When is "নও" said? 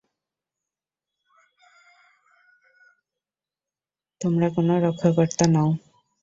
5.53-5.69